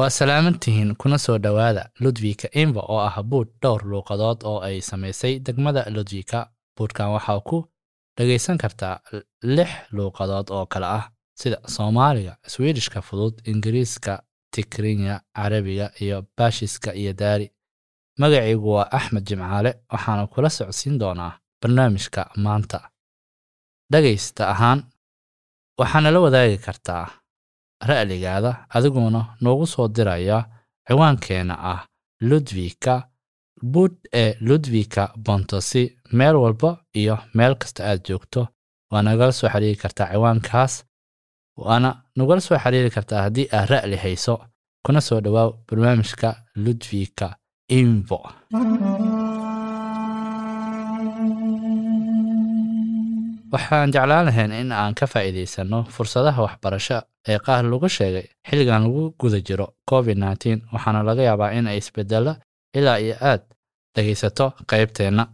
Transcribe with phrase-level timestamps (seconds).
[0.00, 5.34] waa salaamantihiin kuna soo dhowaada ludwika imba oo ah buud dhowr luuqadood oo ay samaysay
[5.46, 6.38] degmada ludwika.
[6.76, 7.56] Buudkan waxaa ku
[8.16, 8.94] dhagaysan kartaa
[9.56, 11.04] lix luuqadood oo kale ah
[11.40, 14.22] sida soomaaliga swidishka fudud ingiriiska
[14.54, 17.46] tikrinya carabiga iyo baashiska iyo daari
[18.20, 22.78] magacaygu waa axmed jimcaale waxaana kula socodsiin doonaa barnaamijka maanta.
[23.92, 24.80] Dhagaysta ahaan
[25.78, 27.04] waxaana la wadaagi kartaa
[27.88, 30.38] ra'ligaada adiguna noogu soo diraya
[30.88, 31.80] ciwaankeenna ah
[32.28, 32.94] ludwika
[33.72, 35.82] buud ee ludwika bontosi
[36.18, 36.70] meel walba
[37.00, 38.42] iyo meel kasta aad joogto.
[38.90, 40.74] Waa nagala soo xiriiri kartaa ciwaankaas
[41.62, 44.34] waana nagala soo xiriiri kartaa haddii aad ra'li hayso.
[44.86, 46.28] Kuna soo dhowaaw barnaamijka
[46.64, 47.26] ludwika
[47.78, 48.18] imbo
[53.52, 56.98] waxaan jeclaan lahayn in aan ka faa'iidaysanno fursadaha waxbarasho
[57.30, 61.78] ee qaar lagu sheegay xilligan lagu guda jiro covid nteen waxaana laga yaabaa in ay
[61.82, 62.32] isbeddello
[62.78, 63.42] ilaa iyo aad
[63.94, 65.24] dhegaysato qaybteenna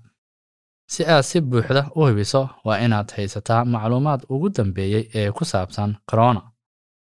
[0.92, 5.90] si aad si buuxda u hubiso waa inaad haysataa macluumaad ugu dambeeyey ee ku saabsan
[6.10, 6.42] korona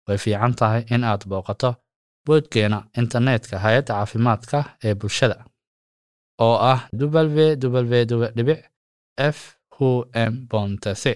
[0.08, 1.70] way fiican tahay in aad booqato
[2.26, 5.36] boodkeena internetka hay'adda caafimaadka ee bulshada
[6.44, 8.52] oo ah www
[9.34, 9.38] f
[10.30, 11.12] m bontese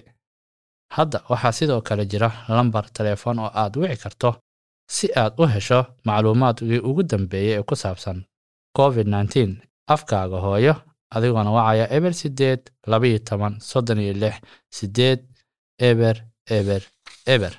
[0.95, 4.29] hadda waxaa sidoo kale jira lambar telefoon oo aad wici karto
[4.95, 8.17] si aad u hesho macluumaadkii ugu dambeeyey ee ku saabsan
[8.77, 9.51] covid nteen
[9.93, 10.75] afkaaga hooyo
[11.15, 14.35] adigoona wacaya eber sideed labaiyo toban soddon iyo lix
[14.77, 15.19] sideed
[15.89, 16.15] eber
[16.57, 16.81] eber
[17.33, 17.53] eber.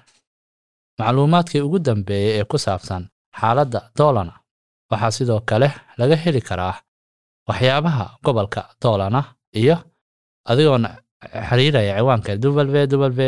[0.98, 3.02] Macluumaadkii ugu dambeeyey ee ku saabsan
[3.40, 4.34] xaaladda doolana
[4.90, 6.74] waxaa sidoo kale laga heli karaa
[7.48, 9.20] waxyaabaha gobolka doolana
[9.60, 9.76] iyo
[10.50, 10.90] adigoona
[11.48, 13.20] xiriiraya ciwaanka www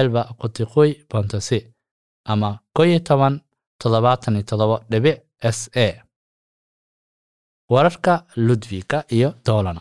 [0.00, 1.58] elba qutiquy bontosi
[2.32, 3.34] ama koyo toban
[3.80, 5.16] toddobaatan iyo toddoba dhibic
[5.56, 5.86] s a.
[7.72, 9.80] Wararka ludwika iyo doolana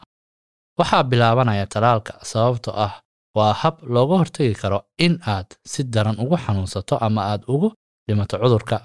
[0.79, 2.93] waxaa bilaabanaya talaalka sababtoo ah
[3.37, 7.69] waa hab looga hortegi karo in aad si daran ugu xanuunsato ama aad ugu
[8.07, 8.77] dhimato cudurka.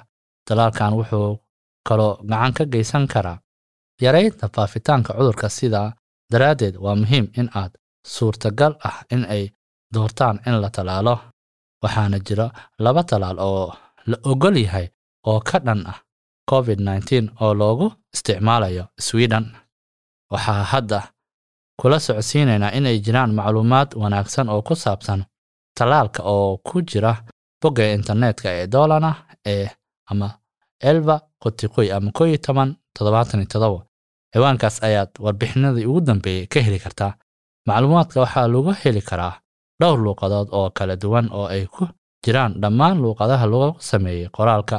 [0.49, 1.39] Talaalkan wuxuu
[1.89, 3.39] kaloo gacan ka geysan karaa
[4.05, 5.89] yaraynta faafitaanka cudurka sidaa
[6.33, 7.73] daraaddeed waa muhiim in aad
[8.15, 9.45] suurtagal ah in ay
[9.95, 11.15] doortaan in la talaalo
[11.83, 12.47] waxaana jira
[12.85, 13.75] laba talaal oo
[14.11, 14.87] la ogol yahay
[15.29, 15.99] oo ka dhan ah
[16.51, 19.45] covid nteen oo loogu isticmaalayo sweden.
[20.33, 20.99] Waxaa hadda
[21.81, 25.21] kula socodsiinaynaa inay jiraan macluumaad wanaagsan oo ku saabsan
[25.79, 27.13] talaalka oo ku jira
[27.63, 29.11] bogga internetka ee doolana
[29.53, 29.67] ee
[30.11, 30.29] ama
[30.91, 33.81] elba qotiquy ama koyo toban toddobaatan iyo todoba
[34.37, 37.13] ciwaankaas ayaad warbixinadii ugu dambeeyey ka heli kartaa.
[37.67, 39.35] Macluumaadka waxaa lagu heli karaa
[39.81, 41.89] dhowr luuqadood oo kala duwan oo ay ku
[42.25, 44.77] jiraan dhammaan luuqadaha lagu sameeyey qoraalka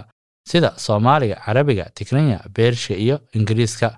[0.50, 3.90] sida soomaaliga carabiga tikrinya beershka iyo ingiriiska.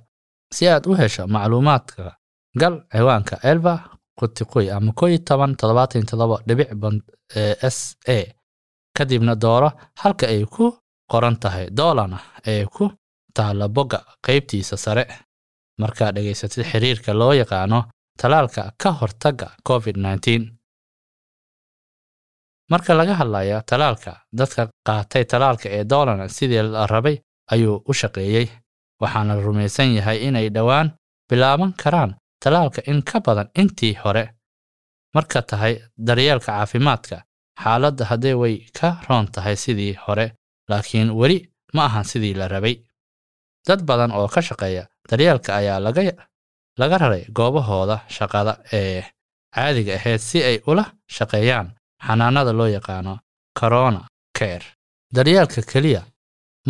[0.55, 2.15] Si aad u hesho macluumaadka
[2.61, 3.73] gal ciwaanka elba
[4.19, 6.69] qutiquy ama koyo toban toddobaatan todoba dhibic
[7.75, 8.19] s a
[8.97, 9.69] kadibna dooro
[10.01, 10.65] halka ay ku
[11.11, 12.17] qoran tahay doolana
[12.47, 12.83] ee ku
[13.35, 15.03] taalla bogga qaybtiisa sare
[15.81, 17.79] markaad dhegaysatid xiriirka loo yaqaano
[18.21, 19.95] talaalka ka hortagga covid
[22.71, 27.17] marka laga hadlaya talaalka dadka qaatay talaalka ee doolana sidii la rabay
[27.53, 28.47] ayuu u shaqeeyey.
[29.01, 30.87] Waxaana la rumaysan yahay inay dhowaan
[31.29, 32.11] bilaaban karaan
[32.43, 34.23] talaalka in ka badan intii hore.
[35.15, 35.73] Marka tahay
[36.07, 37.17] daryeelka caafimaadka
[37.63, 40.25] xaaladda haddee way ka roon tahay sidii hore
[40.69, 41.39] laakiin weli
[41.73, 42.75] ma ahan sidii la rabay.
[43.67, 45.79] Dad badan oo ka shaqeeya daryeelka ayaa
[46.79, 49.03] laga raray goobahooda shaqada ee
[49.55, 50.83] caadiga ahayd si ay ula
[51.15, 51.67] shaqeeyaan
[52.07, 53.13] xanaanada loo yaqaano
[53.59, 54.01] corona
[54.37, 54.65] care.
[55.15, 56.01] Daryeelka keliya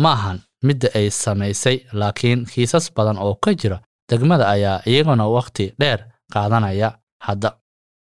[0.02, 3.78] ma ahan midda ay samaysay laakiin kiisas badan oo ka jira
[4.10, 6.00] degmada ayaa iyaguna wakhti dheer
[6.32, 6.88] qaadanaya
[7.26, 7.50] hadda.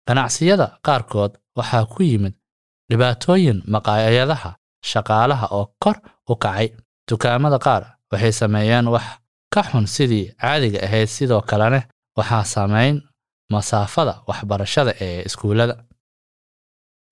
[0.09, 2.35] Ganacsiyada qaarkood waxaa ku yimid
[2.91, 4.51] dhibaatooyin maqaayadaha
[4.91, 5.97] shaqaalaha oo kor
[6.29, 6.69] u kacay.
[7.11, 9.05] Dukaamada qaar waxay sameeyeen wax
[9.55, 11.81] ka xun sidii caadiga ahayd sidoo kalena
[12.19, 12.97] waxaa samayn
[13.53, 15.75] masaafada waxbarashada ee iskuullada.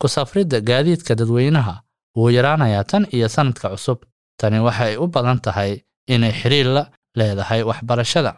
[0.01, 1.75] Ku safridda gaadiidka dadweynaha
[2.17, 3.99] wuu yaraanayaa tan iyo sannadka cusub.
[4.41, 5.73] Tani waxay u badan tahay
[6.09, 6.83] inay xiriir la
[7.19, 8.31] leedahay waxbarashada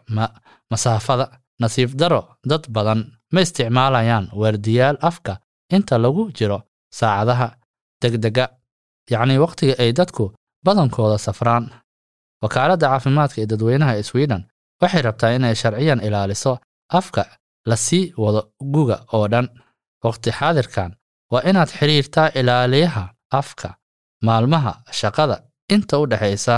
[0.70, 1.26] masaafada.
[1.60, 2.20] Nasiib daro
[2.50, 3.00] dad badan
[3.32, 5.32] ma isticmaalayaan waardiyaal afka
[5.76, 6.58] inta lagu jiro
[6.98, 7.48] saacadaha
[8.02, 8.44] degdega
[9.10, 10.24] yacnii wakhtiga ay dadku
[10.64, 11.64] badankooda safraan
[12.46, 14.42] wakaaladda caafimaadka ee dadweynaha ee sweden
[14.82, 16.52] waxay rabtaa inay sharciyan ilaaliso
[16.98, 17.22] afka
[17.70, 18.40] la sii wado
[18.72, 19.48] guga oo dhan.
[20.04, 20.90] Wakhti xaadirkan
[21.32, 23.04] waa inaad xidhiirtaa ilaaliyaha
[23.40, 23.68] afka
[24.26, 25.36] maalmaha shaqada
[25.74, 26.56] inta u dhexaysa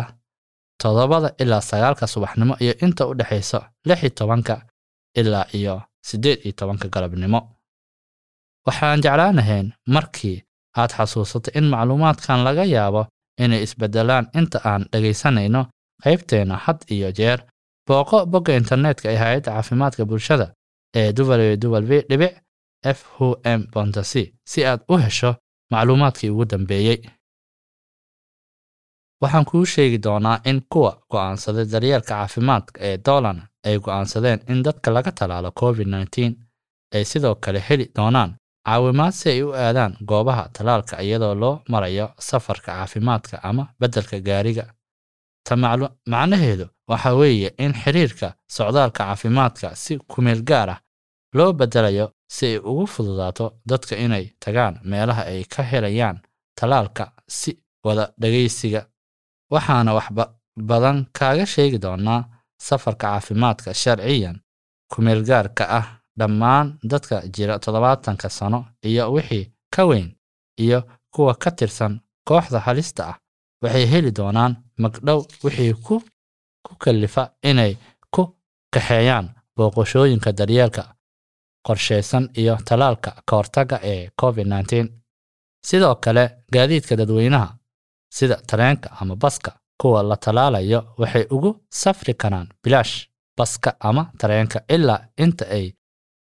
[0.83, 3.59] toddobada ilaa sagaalka subaxnimo iyo inta u dhexaysa
[3.89, 4.55] lix iyo tobanka
[5.21, 5.75] ilaa iyo
[6.09, 7.41] siddeed iyo tobanka galabnimo.
[8.67, 10.37] Waxaan jeclaanahayn markii
[10.81, 13.03] aad xasuusato in macluumaadkan laga yaabo
[13.45, 15.63] inay isbeddelaan inta aan dhegaysanayno
[16.05, 17.39] qaybteenna had iyo jeer.
[17.87, 20.47] Booqo bogga internetka ee hay'adda caafimaadka bulshada
[20.99, 22.35] ee www dhibic
[22.97, 23.27] f hu
[23.59, 24.05] m bontac
[24.51, 25.31] si aad u hesho
[25.73, 26.99] macluumaadkii ugu dambeeyey
[29.23, 34.89] waxaan kuu sheegi doonaa in kuwa go'aansaday daryeelka caafimaadka ee dolan ay go'aansadeen in dadka
[34.97, 36.33] laga talaalo covid nteen
[36.95, 38.31] ay sidoo kale heli doonaan
[38.67, 44.65] caawimaad si ay u aadaan goobaha talaalka iyadoo loo marayo safarka caafimaadka ama beddelka gaariga
[45.49, 45.55] ta
[46.13, 50.81] macnaheedu waxa weeye in xiriirka socdaalka caafimaadka si kumeel gaar ah
[51.37, 56.17] loo beddelayo si ay ugu fududaato dadka inay tagaan meelaha ay ka helayaan
[56.59, 57.05] talaalka
[57.39, 57.51] si
[57.85, 58.81] wada dhegaysiga
[59.53, 60.09] waxaana wax
[60.69, 62.23] badan kaaga sheegi doonaa
[62.67, 64.37] safarka caafimaadka sharciyan
[64.93, 65.87] kumeelgaarka ah
[66.19, 69.45] dhammaan dadka jira toddobaatanka sano iyo wixii
[69.75, 70.09] ka weyn
[70.65, 70.81] iyo
[71.15, 71.93] kuwa ka tirsan
[72.29, 73.17] kooxda halista ah
[73.63, 74.53] waxay heli doonaan
[74.83, 75.95] magdhow wixii ku
[76.83, 77.73] kallifa inay
[78.15, 78.23] ku
[78.75, 79.27] kaxeeyaan
[79.57, 80.83] booqashooyinka daryeelka
[81.67, 84.87] qorshaysan iyo talaalka ka hortagga ee covid nteen
[85.69, 87.49] sidoo kale gaadiidka dadweynaha
[88.17, 89.51] sida tareenka ama baska
[89.81, 92.95] kuwa la talaalayo waxay ugu safri karaan bilaash
[93.39, 95.67] baska ama tareenka ilaa inta ay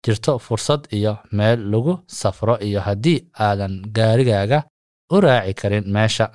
[0.06, 4.60] jirto fursad iyo meel lagu safro iyo haddii aadan gaarigaaga
[5.14, 6.26] u raaci karin meesha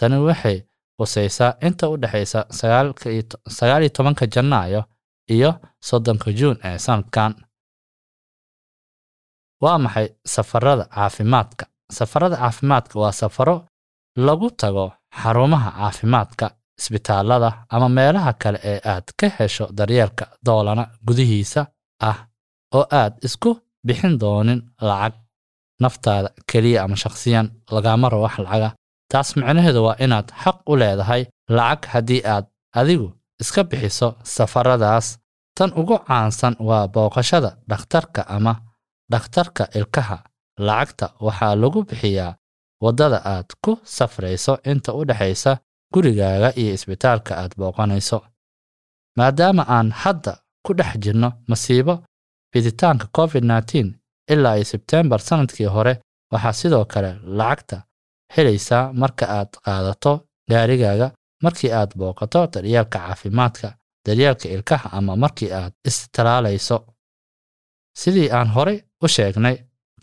[0.00, 0.56] tani waxay
[0.98, 2.40] qusaysaa inta u dhexaysa
[3.58, 4.82] sagaal iyo tobanka janaayo
[5.34, 5.50] iyo
[5.88, 7.32] soddonka juun ee sanadkan.
[9.62, 11.64] Waa maxay safarada caafimaadka?
[11.98, 13.56] Safarada caafimaadka waa safaro
[14.16, 14.92] lagu tago
[15.22, 16.46] xarumaha caafimaadka
[16.80, 21.66] isbitaalada ama meelaha kale ee aad ka hesho daryeelka doolana gudihiisa
[22.08, 22.18] ah
[22.78, 23.50] oo aad isku
[23.86, 25.14] bixin doonin lacag
[25.82, 28.68] naftaada keliya ama shakhsiyan lagama rabo wax lacaga
[29.10, 31.22] taas micnaheedu waa inaad xaq u leedahay
[31.56, 32.46] lacag haddii aad
[32.80, 33.08] adigu
[33.42, 35.06] iska bixiso safaradaas.
[35.58, 38.52] Tan ugu caansan waa booqashada dhakhtarka ama
[39.12, 40.18] dhakhtarka ilkaha.
[40.66, 42.34] Lacagta waxaa lagu bixiyaa
[42.84, 45.52] waddada aad ku safrayso inta u dhexaysa
[45.94, 48.18] gurigaaga iyo isbitaalka aad booqanayso.
[49.18, 50.32] Maadaama aan hadda
[50.66, 51.94] ku dhex jirno masiibo
[52.52, 53.88] fiditaanka covid nteen
[54.32, 55.92] ilaa iyo sebtembar sannadkii hore
[56.32, 57.76] waxaa sidoo kale lacagta
[58.36, 60.12] helaysaa marka aad qaadato
[60.50, 61.10] gaarigaaga
[61.44, 63.68] markii aad booqato daryeelka caafimaadka
[64.06, 66.76] daryeelka ilkaha ama markii aad istalaalayso.
[68.00, 69.56] Sidii aan horey u sheegnay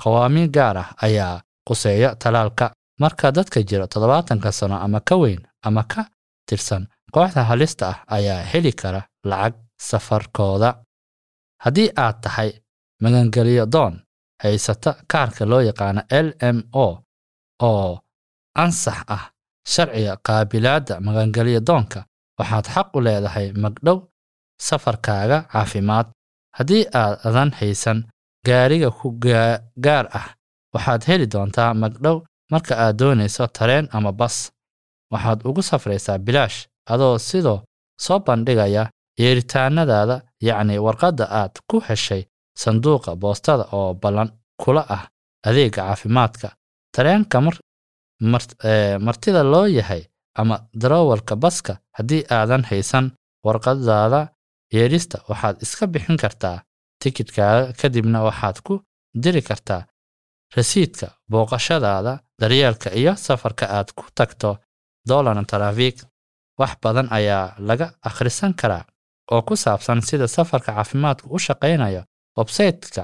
[0.04, 2.72] qawaamiin gaar ah ayaa quseeya talaalka.
[3.00, 6.06] Marka dadka jira toddobaatanka sano ama ka weyn ama ka
[6.50, 9.54] tirsan kooxda halista ah ayaa heli kara lacag
[9.90, 10.70] safarkooda.
[11.64, 12.52] Haddii aad tahay
[13.02, 13.94] magangeliyo doon
[14.44, 16.88] haysata kaarka loo yaqaano l m o
[17.70, 18.00] oo
[18.64, 19.24] ansax ah
[19.74, 22.00] sharciga qaabilaadda magangelyo doonka
[22.40, 23.98] waxaad xaq u leedahay magdhow
[24.68, 26.08] safarkaaga caafimaad.
[26.58, 28.00] Haddii aadan haysan
[28.48, 29.08] gaariga ku
[29.86, 30.28] gaar ah
[30.74, 32.18] waxaad heli doontaa magdhow
[32.52, 34.38] marka aad doonayso tareen ama bas.
[35.14, 36.58] Waxaad ugu safraysaa bilaash
[36.94, 37.60] adoo sidoo
[38.06, 38.84] soo bandhigaya
[39.22, 40.16] yeeritaanadaada
[40.48, 42.24] yacni warqadda aad ku heshay
[42.62, 44.30] sanduuqa boostada oo ballan
[44.62, 45.04] kula ah
[45.48, 46.48] adeegga caafimaadka.
[46.96, 47.38] Tareenka
[48.20, 50.04] martida loo yahay
[50.36, 53.06] ama darawalka baska haddii aadan haysan
[53.46, 54.22] warqadaada
[54.74, 56.58] yeerista waxaad iska bixin kartaa
[57.04, 58.74] tikidhkaaga kadibna waxaad ku
[59.24, 59.82] diri kartaa
[60.56, 64.58] rasiidka booqashadaada daryeelka iyo safarka aad ku tagto
[65.10, 65.98] dolan tarafik
[66.60, 68.86] wax badan ayaa laga akhrisan karaa
[69.32, 72.04] oo ku saabsan sida safarka caafimaadku u shaqaynayo
[72.38, 73.04] websayteka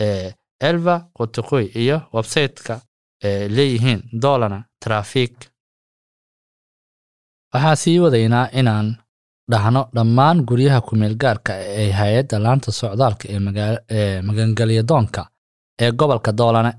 [0.00, 0.32] ee
[0.68, 2.89] elva qotiqoy iyo websayteka ee
[3.56, 5.34] leeyihiin dolana trafik
[7.54, 8.88] waxaa sii wadaynaa inaan
[9.50, 13.24] dhahno dhammaan guryaha kumeel gaarka ee hay'adda laanta socdaalka
[13.98, 15.22] ee magangelyadoonka
[15.82, 16.72] ee gobolka doolane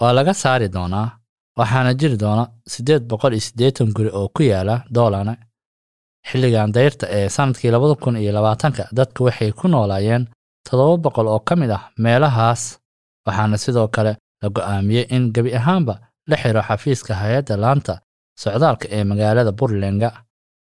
[0.00, 1.08] waa laga saari doonaa
[1.58, 5.34] waxaana jiri doona siddeed boqol iyo siddeetan guri oo ku yaalla doolane
[6.28, 10.24] xilligan dayrta ee sannadkii labada kun iyo labaatanka dadku waxay ku noolaayeen
[10.66, 12.62] toddoba boqol oo ka mid ah meelahaas
[13.26, 15.94] waxaana sidoo kale la go'aamiyey in gebi ahaanba
[16.30, 17.94] la xiro xafiiska hay'adda laanta
[18.42, 20.10] socdaalka ee magaalada puntlandga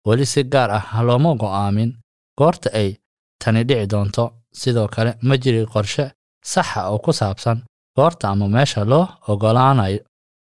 [0.06, 1.90] weli si gaar ah looma go'aamin.
[2.38, 2.88] Goorta ay
[3.42, 4.24] tani dhici doonto
[4.60, 6.04] sidoo kale ma jiri qorshe
[6.52, 7.58] saxa oo ku saabsan
[7.96, 10.00] goorta ama meesha loo ogolaanayo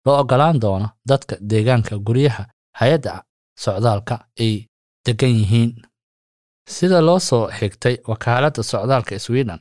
[0.06, 2.44] loo ogolaan doono dadka deegaanka guryaha
[2.80, 3.12] hay'adda
[3.64, 4.14] socdaalka
[4.44, 4.54] ay
[5.06, 5.70] degan yihiin.
[6.74, 9.60] Sida loo soo xigtay wakaaladda socdaalka sweden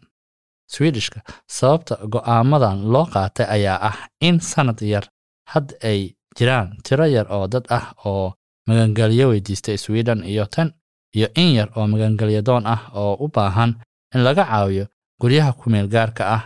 [0.73, 1.19] swedishka
[1.57, 5.05] sababta go'aamadan loo qaatay ayaa ah in sanad yar
[5.51, 5.99] hadda ay
[6.37, 8.27] jiraan tiro yar oo dad ah oo
[8.67, 10.69] magangelyo weydiistay sweden iyo tan
[11.17, 13.71] iyo in yar oo magangelyo doon ah oo u baahan
[14.15, 14.85] in laga caawiyo
[15.21, 16.43] guryaha kumeel gaarka ah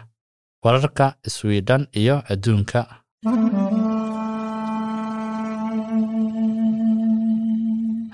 [0.63, 1.05] wararka
[1.36, 2.79] sweden iyo adduunka.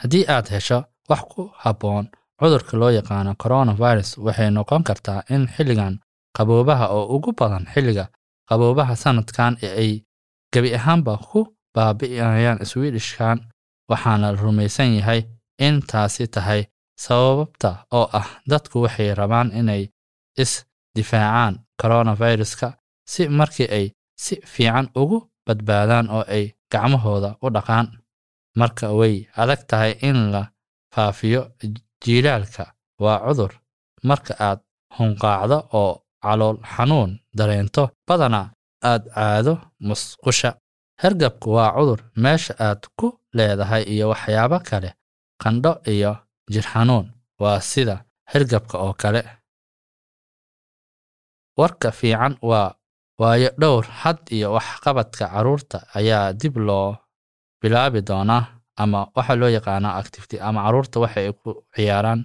[0.02, 0.78] Haddii aad hesho
[1.10, 2.06] wax ku habboon
[2.44, 5.94] cudurka loo yaqaano coronavirus waxay noqon kartaa in xilligan
[6.38, 8.06] qaboobaha oo ugu badan xilliga
[8.50, 9.92] qaboobaha sanadkan ee ay
[10.54, 11.40] gebi ahaanba ku
[11.76, 13.38] baabi'inayaan swedishkan.
[13.92, 15.22] Waxaana la rumaysan yahay
[15.66, 16.62] in taasi tahay
[17.06, 19.84] sababta oo ah dadku waxay rabaan inay
[20.44, 22.68] is-difaacaan coronaviruska
[23.12, 23.86] si markii ay
[24.24, 27.88] si fiican ugu badbaadaan oo ay gacmahooda u dhaqaan.
[28.60, 30.42] Marka way adag tahay in la
[30.96, 31.42] faafiyo
[32.04, 32.64] jiilaalka
[33.04, 33.52] waa cudur.
[34.10, 34.60] Marka aad
[34.98, 35.92] hunqaacdo oo
[36.24, 38.48] calool xanuun dareento badanaa
[38.92, 39.54] aad caado
[39.88, 40.52] musqusha.
[41.02, 42.00] Hergabku waa cudur.
[42.24, 43.08] Meesha aad ku
[43.38, 44.90] leedahay iyo waxyaabo kale
[45.42, 46.12] qandho iyo
[46.54, 47.06] jir xanuun
[47.42, 47.96] waa sida
[48.32, 49.22] hergabka oo kale.
[51.60, 52.70] Warka fiican waa
[53.22, 56.90] waayo dhowr had iyo waxqabadka carruurta ayaa dib loo
[57.62, 58.44] bilaabi doonaa
[58.82, 62.22] ama waxa loo yaqaanaa activity ama carruurta waxa ay ku ciyaaraan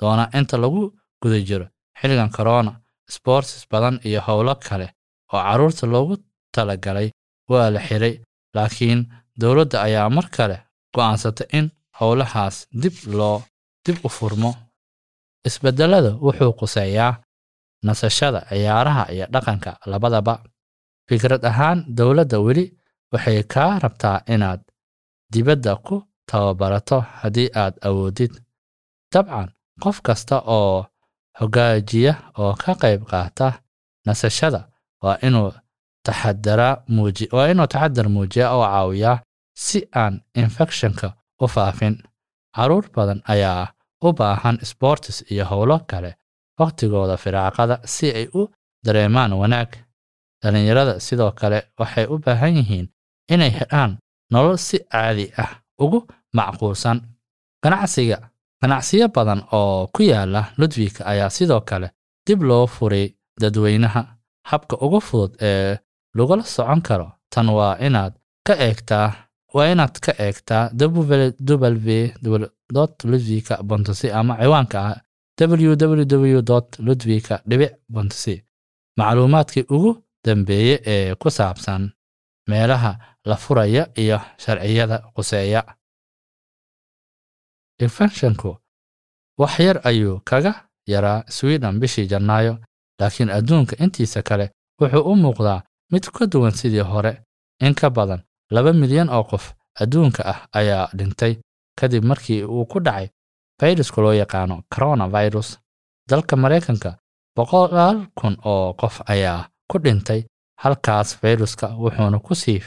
[0.00, 0.82] doonaa inta lagu
[1.22, 1.66] guda jiro
[2.00, 2.72] xilligan corona
[3.14, 4.86] sports badan iyo howlo kale
[5.32, 6.14] oo carruurta loogu
[6.54, 7.08] talagalay
[7.50, 8.14] waa la xiray.
[8.56, 9.00] Laakiin
[9.40, 10.56] dowladda ayaa mar kale
[10.94, 11.66] go'aansatay in
[12.00, 13.38] howlahaas dib loo
[13.84, 14.50] dib u furmo.
[15.48, 17.12] Isbedelada wuxuu quseeyaa
[17.86, 20.34] nasashada ciyaaraha iyo dhaqanka labadaba.
[21.08, 22.64] Fikrad ahaan dowladda weli
[23.12, 24.60] waxay kaa rabtaa inaad
[25.32, 28.32] dibadda ku tababarato haddii aad awoodid.
[29.12, 29.48] Dabcan
[29.82, 30.86] qof kasta oo
[31.40, 33.48] hogaajiya oo ka qayb qaata
[34.06, 34.60] nasashada
[35.02, 35.52] waa inuu
[36.04, 39.22] taxadar muujiya oo caawiyaa
[39.54, 41.08] si aan infekshanka
[41.40, 42.02] u faafin.
[42.56, 43.68] Carruur badan ayaa
[44.02, 46.16] u baahan sports iyo howlo kale
[46.58, 48.48] wakhtigooda firaaqada si ay u
[48.84, 49.70] dareemaan wanaag.
[50.42, 52.86] Dhallinyarada sidoo kale waxay u baahan yihiin
[53.32, 53.98] inay helaan
[54.30, 55.50] nolol si caadi ah
[55.84, 55.98] ugu
[56.36, 56.98] macquulsan.
[57.62, 58.18] Ganacsiga
[58.62, 61.88] ganacsiyo badan oo ku yaalla ludwika ayaa sidoo kale
[62.26, 63.06] dib loo furay
[63.40, 64.02] dadweynaha.
[64.50, 65.76] Habka ugu fudud ee
[66.16, 68.12] lagula socon karo tan waa inaad
[68.46, 69.08] ka eegtaa
[69.54, 72.46] waa inaad ka eegtaa www
[73.10, 74.96] ludwika bontosi ama ciwaanka ah
[75.40, 76.40] www
[76.86, 78.34] ludwika dhibic bontosi
[78.98, 79.90] macluumaadkii ugu
[80.24, 81.82] dambeeye ee ku saabsan
[82.48, 82.92] meelaha
[83.28, 85.62] la furaya iyo sharciyada quseeya.
[87.84, 88.56] Infekshanku
[89.38, 90.52] wax yar ayuu kaga
[90.86, 92.58] yaraa sweden bishii janaayo
[93.00, 94.46] laakiin adduunka intiisa kale
[94.80, 97.22] wuxuu u muuqdaa mid ka duwan sidii hore.
[97.60, 101.36] In ka badan laba milyan oo qof adduunka ah ayaa dhintay
[101.78, 103.08] kadib markii uu ku dhacay
[103.60, 105.58] fayruska loo yaqaano coronavirus.
[106.08, 106.98] Dalka maraykanka
[107.36, 110.24] boqolaal kun oo qof ayaa ku dhintay
[110.62, 112.60] halkaas fayruska wuxuuna ku sii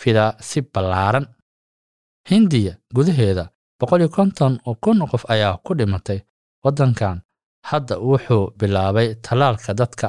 [0.00, 1.26] fidaa si ballaaran.
[2.30, 3.44] Hindiya gudaheeda
[3.80, 6.20] boqol iyo konton kun qof ayaa ku dhimatay
[6.64, 7.20] waddankan.
[7.68, 10.08] Hadda wuxuu bilaabay tallaalka dadka.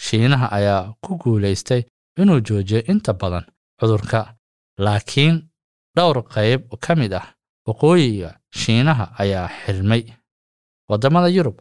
[0.00, 1.82] Shiinaha ayaa ku guulaystay
[2.20, 3.44] inuu joojiyo inta badan
[3.80, 4.34] cudurka.
[4.78, 5.36] Laakiin
[5.96, 7.26] dhowr qayb ka mid ah
[7.66, 10.02] waqooyiga shiinaha ayaa xirmay
[10.90, 11.56] waddamada yurub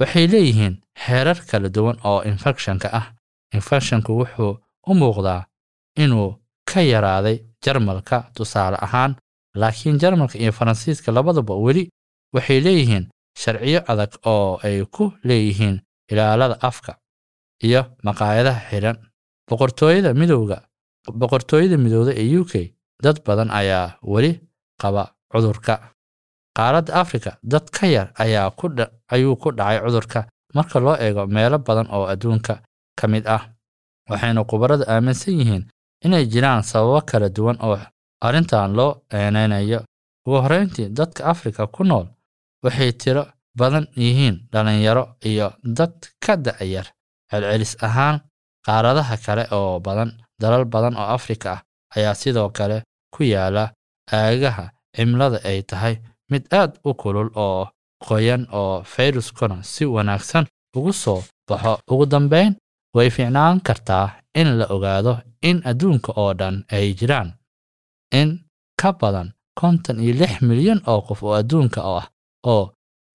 [0.00, 3.06] waxay leeyihiin xeerar kala duwan oo infekshanka ah.
[3.54, 4.52] Infekshanku wuxuu
[4.90, 5.44] u muuqdaa
[6.02, 6.30] inuu
[6.74, 9.12] ka yaraaday jarmalka tusaale ahaan
[9.60, 11.84] laakiin jarmalka iyo faransiiska labaduba weli
[12.34, 13.04] waxay leeyihiin
[13.42, 15.76] sharciyo adag oo ay ku leeyihiin
[16.10, 16.92] ilaalada afka
[17.66, 18.96] iyo maqaayadaha xidhan.
[19.50, 20.58] Boqortooyada midowga
[21.20, 22.52] boqortooyada midowda ee u k
[23.04, 24.32] dad badan ayaa weli
[24.82, 25.02] qaba
[25.32, 25.74] cudurka.
[26.56, 28.48] Qaaradda afrika dad ka yar ayaa
[29.14, 30.20] ayuu ku dhacay cudurka
[30.54, 32.54] marka loo eego meelo badan oo adduunka
[32.98, 33.42] ka mid ah.
[34.10, 35.64] Waxayna khubaradu aaminsan yihiin
[36.04, 37.78] inay jiraan sababo kala duwan oo
[38.26, 39.80] arrintan loo eenaynayo
[40.26, 42.06] ugu horrayntii dadka afrika ku nool
[42.64, 43.22] waxay tiro
[43.58, 45.94] badan yihiin dhallinyaro iyo dad
[46.24, 46.86] ka da'yar
[47.30, 48.16] celcelis ahaan
[48.66, 50.10] qaaradaha kale oo badan.
[50.42, 51.60] Dalal badan oo afrika ah
[51.96, 52.76] ayaa sidoo kale
[53.14, 53.64] ku yaalla
[54.12, 54.64] aagaha
[54.96, 55.94] cimilada ay tahay
[56.30, 57.68] mid aad u kulul oo
[58.06, 60.44] qoyan oo fayruskuna si wanaagsan
[60.76, 61.72] ugu soo baxo.
[61.92, 62.52] Ugu dambayn
[62.94, 64.06] way fiicnaan kartaa
[64.40, 65.12] in la ogaado
[65.48, 67.28] in adduunka oo dhan ay jiraan.
[68.20, 68.28] In
[68.80, 69.28] ka badan
[69.60, 72.06] konton iyo lix milyan oo qof oo adduunka ah
[72.52, 72.64] oo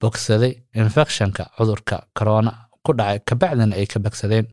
[0.02, 2.52] bogsaday infekshanka cudurka korona
[2.86, 4.46] ku dhacay kabacdina ay ka bogsadeen.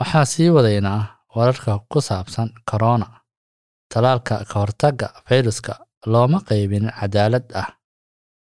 [0.00, 1.00] Waxaa sii wadaynaa
[1.36, 3.06] wararka ku saabsan korona
[3.92, 5.72] talaalka ka hortagga fayruska
[6.12, 7.68] looma qaybinin cadaalad ah.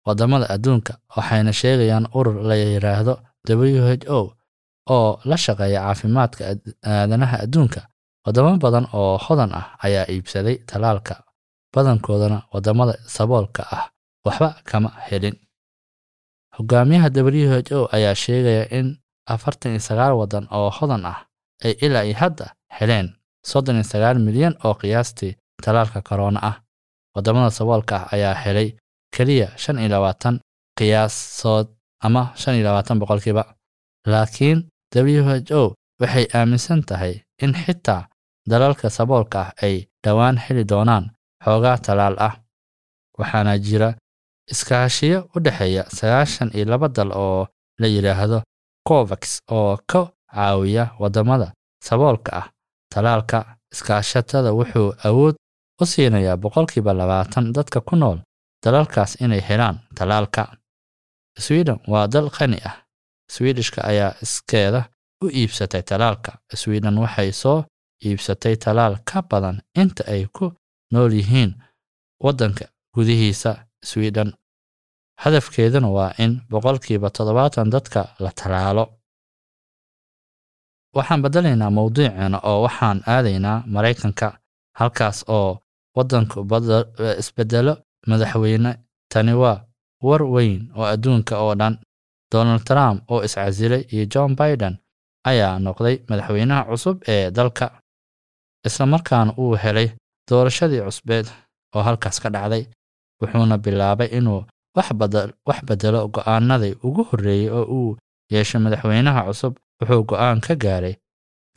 [0.05, 3.13] Waddamada adduunka waxayna sheegayaan urur la yidhaahdo
[3.47, 4.19] w h o
[4.89, 6.41] oo la shaqeeya caafimaadka
[6.85, 7.81] aadanaha adduunka.
[8.25, 11.23] Waddamo badan oo hodan ah ayaa iibsaday talaalka
[11.73, 13.83] badankoodana waddamada saboolka ah
[14.25, 15.35] waxba kama helin.
[16.57, 18.87] Hogaamiyaha w h o ayaa sheegaya in
[19.33, 21.19] afartan iyo sagaal waddan oo hodan ah
[21.65, 22.45] ay ilaa iyo hadda
[22.77, 23.07] heleen
[23.49, 26.55] soddon iyo sagaal milyan oo qiyaastii talaalka korona ah.
[27.15, 28.69] Waddamada saboolka ah ayaa helay
[29.15, 30.35] keliya shan iyo labaatan
[30.77, 31.67] qiyaasood
[32.05, 33.43] ama shan iyo labaatan boqolkiiba
[34.11, 34.59] laakiin
[34.95, 38.07] w h o waxay aaminsan tahay in xitaa
[38.49, 41.05] dalalka saboolka ah ay dhowaan heli doonaan
[41.43, 42.33] xoogaa talaal ah.
[43.19, 43.89] Waxaana jira
[44.51, 47.47] iskaashiyo u dhexeeya sagaashan iyo laba dal oo
[47.81, 48.39] la yidhaahdo
[48.87, 50.01] covax oo ka
[50.33, 51.47] caawiya waddamada
[51.87, 52.47] saboolka ah.
[52.93, 53.37] Talaalka
[53.73, 55.35] iskaashatada wuxuu awood
[55.81, 58.19] u siinayaa boqolkiiba labaatan dadka ku nool
[58.63, 60.43] dalalkaas inay helaan talaalka.
[61.39, 62.75] Sweden waa dal qani ah
[63.33, 64.81] swidishka ayaa iskeeda
[65.23, 66.31] u iibsatay talaalka.
[66.61, 67.59] Sweden waxay soo
[68.05, 70.45] iibsatay talaal ka badan inta ay ku
[70.91, 71.51] nool yihiin
[72.23, 73.51] waddanka gudihiisa
[73.89, 74.29] sweden.
[75.23, 78.83] Hadafkeeduna waa in boqolkiiba toddobaatan dadka la talaalo
[80.95, 84.27] waxaan beddelaynaa mowduuceena oo waxaan aadaynaa maraykanka
[84.79, 85.51] halkaas oo
[85.97, 86.37] waddanku
[87.21, 87.73] isbeddelo
[88.09, 88.71] madaxweyne.
[89.13, 89.57] Tani waa
[90.03, 91.73] war weyn oo adduunka oo dhan
[92.31, 94.75] donald trump oo iscasilay iyo john biden
[95.29, 97.65] ayaa noqday madaxweynaha cusub ee dalka.
[98.67, 99.89] Islamarkaana uu helay
[100.29, 101.27] doorashadii cusbeed
[101.75, 102.63] oo halkaas ka dhacday
[103.21, 104.41] wuxuuna bilaabay inuu
[105.47, 107.97] wax beddelo go'aanadii ugu horreeyey oo uu
[108.33, 110.95] yeeshay madaxweynaha cusub wuxuu go'aan ka gaaray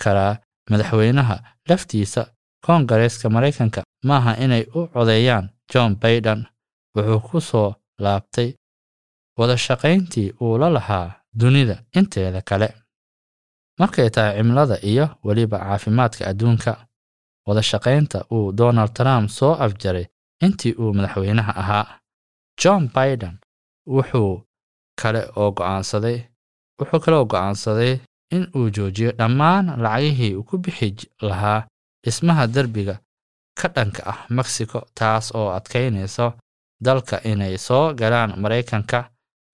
[0.02, 0.34] karaa
[0.70, 1.36] madaxweynaha
[1.68, 2.22] laftiisa
[2.66, 6.40] koongareeska maraykanka maaha inay u codeeyaan john baiden
[6.96, 7.70] wuxuu ku soo
[8.04, 8.48] laabtay
[9.38, 12.68] wadashaqayntii uu la lahaa dunida inteeda kale.
[13.78, 16.86] Markay tahay cimilada iyo weliba caafimaadka adduunka
[17.46, 20.06] wadashaqaynta uu donald trump soo afjaray
[20.44, 21.98] intii uu madaxweynaha ahaa.
[22.62, 23.36] John biden
[23.94, 24.42] wuxuu
[25.00, 26.18] kale oo go'aansaday
[26.80, 27.98] wuxuu kale oo go'aansaday
[28.36, 30.94] in uu joojiyo dhammaan lacagihii uu ku bixi
[31.28, 31.66] lahaa
[32.04, 32.94] dhismaha derbiga
[33.60, 36.26] ka dhanka ah mexico taas oo adkaynayso
[36.84, 38.98] dalka inay soo galaan maraykanka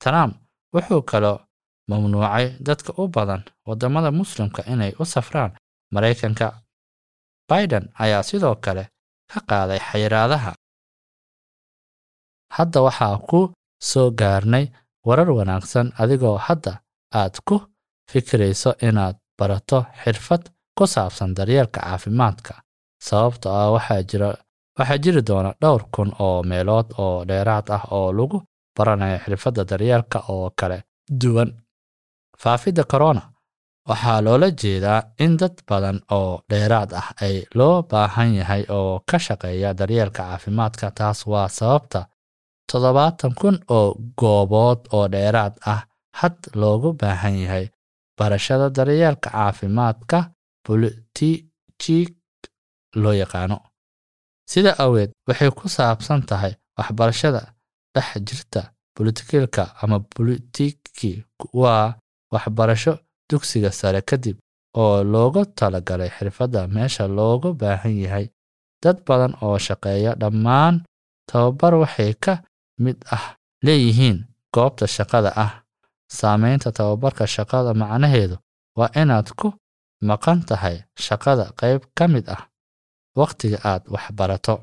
[0.03, 0.33] trump
[0.75, 1.39] wuxuu kaloo
[1.89, 5.53] mamnuucay dadka u badan waddamada muslimka inay u safraan
[5.95, 6.47] maraykanka.
[7.49, 8.85] Biden ayaa sidoo kale
[9.33, 10.53] ka qaaday xayiraadaha.
[12.57, 13.41] Hadda waxaa ku
[13.91, 14.65] soo gaarnay
[15.07, 16.73] warar wanaagsan adigoo hadda
[17.21, 17.57] aad ku
[18.11, 20.43] fikirayso inaad barato xirfad
[20.79, 22.55] ku saabsan daryeelka caafimaadka
[23.07, 24.29] sababto ah waxaa jira
[24.79, 28.39] waxaa jiri doona dhowr kun oo meelood oo dheeraad ah oo lagu
[28.77, 30.79] baranayo xirfadda daryeelka oo kala
[31.21, 31.51] duwan.
[32.43, 33.23] Faafidda corona.
[33.89, 39.19] Waxaa loola jeedaa in dad badan oo dheeraad ah ay loo baahan yahay oo ka
[39.19, 42.01] shaqeeya daryeelka caafimaadka taas waa sababta
[42.73, 43.89] toddobaatan kun oo
[44.21, 45.81] goobood oo dheeraad ah
[46.21, 47.67] had loogu baahan yahay
[48.19, 50.19] barashada daryeelka caafimaadka
[50.67, 52.09] bulitijig
[53.03, 53.59] loo yaqaano.
[54.51, 57.43] Sida aweed waxay ku saabsan tahay waxbarashada
[57.95, 58.63] dhex jirta
[58.97, 61.13] bolitikilka ama bolitiki
[61.61, 61.95] waa
[62.33, 62.93] waxbarasho
[63.31, 64.37] dugsiga sare kadib
[64.81, 68.27] oo loogu talagalay xirfadda meesha loogu baahan yahay.
[68.83, 70.75] Dad badan oo shaqeeya dhammaan
[71.31, 72.33] tababar waxay ka
[72.85, 73.25] mid ah
[73.67, 74.19] leeyihiin
[74.55, 75.53] goobta shaqada ah.
[76.19, 78.37] Saamaynta tababarka shaqada macnaheedu
[78.79, 79.49] waa inaad ku
[80.09, 80.77] maqan tahay
[81.07, 82.43] shaqada qayb ka mid ah
[83.19, 84.57] wakhtiga aad waxbarato.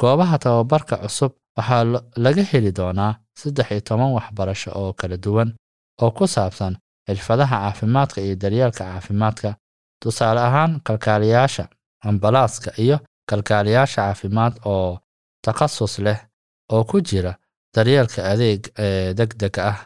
[0.00, 1.82] Goobaha tababarka cusub waxaa
[2.24, 5.50] laga heli doonaa saddex iyo toban waxbarasho oo kala duwan
[6.02, 6.74] oo ku saabsan
[7.06, 9.50] xirfadaha caafimaadka iyo daryeelka caafimaadka.
[10.02, 11.64] Tusaale ahaan kalkaaliyaasha
[12.08, 12.96] ambalaaska iyo
[13.28, 14.98] kalkaaliyaasha caafimaad oo
[15.44, 16.18] takhasus leh
[16.72, 17.32] oo ku jira
[17.74, 19.78] daryeelka adeeg ee degdega ah.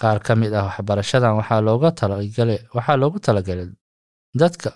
[0.00, 3.68] Qaar ka mid ah waxbarashadan waxaa loogu talagalay
[4.40, 4.70] dadka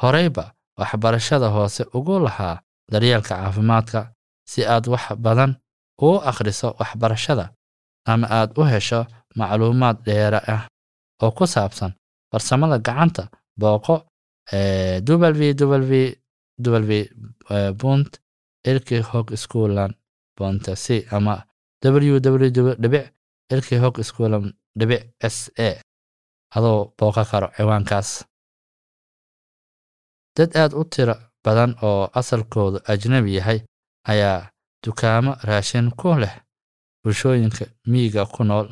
[0.00, 0.44] horeyba
[0.78, 2.60] waxbarashada hoose ugu lahaa
[2.92, 4.00] daryeelka caafimaadka
[4.50, 5.52] si aad wax badan
[6.02, 7.44] uu akhriso waxbarashada
[8.10, 9.00] ama aad u hesho
[9.38, 10.62] macluumaad dheera ah
[11.22, 11.92] oo ku saabsan
[12.30, 13.22] farsamada gacanta
[13.60, 13.94] booqo
[15.08, 16.92] www
[17.80, 18.12] bunt
[18.70, 19.92] ilki hog schoolan
[20.38, 21.34] bontasi ama
[21.84, 22.46] www
[22.82, 23.04] dhibic
[23.52, 24.44] ilki hog schoolan
[24.78, 25.02] dhibic
[25.34, 25.70] s a
[26.56, 28.10] adoo booqa karo ciwaankaas.
[30.36, 33.58] Dad aad u tiro badan oo asalkoodu ajnabi yahay
[34.12, 34.40] ayaa
[34.86, 36.34] dukaamo raashin ku leh
[37.02, 38.68] bulshooyinka miyiga ku nool.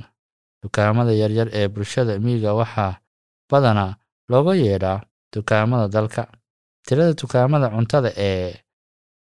[0.63, 2.99] Dukaamada yaryar ee bulshada miyiga waxaa
[3.51, 3.97] badanaa
[4.31, 5.01] looga yeedhaa
[5.35, 6.23] dukaamada dalka.
[6.87, 8.55] Tirada dukaamada cuntada ee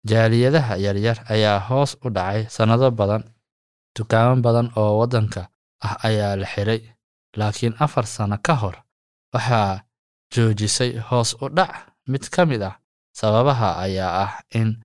[0.09, 3.23] jaaliyadaha yaryar ayaa hoos u dhacay sannado badan.
[3.97, 5.41] Dukaamo badan oo waddanka
[5.85, 6.81] ah ayaa la xiray
[7.37, 8.75] laakiin afar sano ka hor
[9.33, 9.81] waxaa
[10.33, 11.71] joojisay hoos u dhac.
[12.07, 12.75] Mid ka mid ah
[13.15, 14.82] sababaha ayaa ah in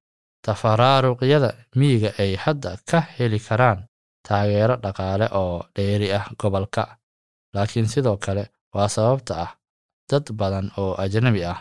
[0.48, 3.80] tafaraaruqyada miyiga ay hadda ka heli karaan
[4.26, 6.82] taageero dhaqaale oo dheeri ah gobolka.
[7.54, 9.50] Laakiin sidoo kale waa sababta ah
[10.10, 11.58] dad badan oo ajnabi ah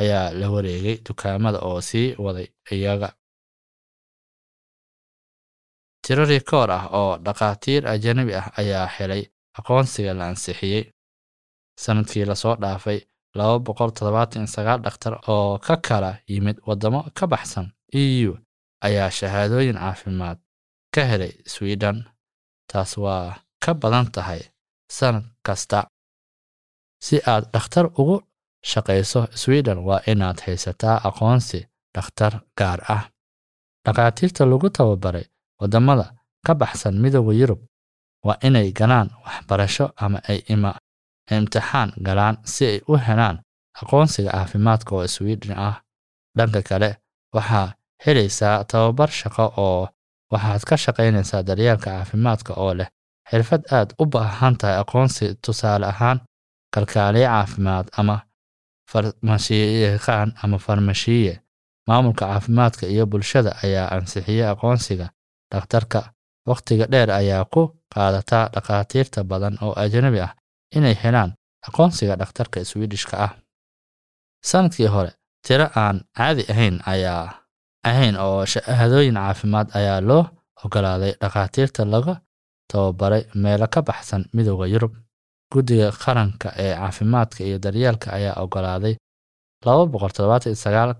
[0.00, 3.08] ayaa la wareegay dukaamada oo sii waday iyaga.
[6.04, 9.22] Tiro rikoor ah oo dhakhaatiir ajnabi ah ayaa helay
[9.58, 10.84] aqoonsiga la ansixiyey.
[11.84, 13.00] Sanadkii la soo dhaafay
[13.38, 13.58] laba
[14.84, 18.32] dhakhtar oo ka kala yimid waddamo ka baxsan e u
[18.86, 20.38] ayaa shahaadooyin caafimaad
[20.94, 22.04] ka helay sweden
[22.72, 24.40] taas waa ka badan tahay
[24.96, 25.86] sanad kasta.
[27.02, 28.16] Si aad dhakhtar ugu
[28.70, 33.04] shaqayso sweden waa inaad haysataa aqoonsi dhakhtar gaar ah.
[33.84, 35.24] Dhakhaatiirta lagu tababaray
[35.60, 36.06] waddamada
[36.46, 37.60] ka baxsan midooda yurub
[38.26, 40.38] waa inay galaan waxbarasho ama ay
[41.30, 43.36] imtixaan galaan si ay u helaan
[43.80, 45.76] aqoonsiga caafimaadka oo sweden ah.
[46.36, 46.90] Dhanka kale
[47.34, 47.72] waxaa
[48.06, 49.88] helaysaa tababar shaqo oo
[50.32, 52.88] waxaad ka shaqaynaysaa daryeelka caafimaadka oo leh.
[53.30, 56.20] Xirfad aad u baahan tahay aqoonsi tusaale ahaan
[56.74, 58.16] kalkaaliye caafimaad ama
[58.90, 61.40] farmashiiqaan ama farmashiye.
[61.88, 65.06] Maamulka caafimaadka iyo bulshada ayaa ansixiyey aqoonsiga.
[65.52, 66.12] Dhakhtarka
[66.48, 67.62] wakhtiga dheer ayaa ku
[67.94, 70.32] qaadataa dhakhaatiirta badan oo ajnabi ah
[70.76, 71.32] inay helaan
[71.68, 73.32] aqoonsiga dhakhtarka swedishka ah.
[74.44, 75.10] Sanadkii hore
[75.46, 77.24] tiro aan caadi ahayn ayaa
[77.90, 80.22] ahayn oo shahaadooyin caafimaad ayaa loo
[80.64, 82.14] ogolaaday dhakhaatiirta laga
[82.70, 84.92] tababaray meelo ka baxsan midooda yurub.
[85.52, 88.94] Guddiga qaranka ee caafimaadka iyo daryeelka ayaa ogolaaday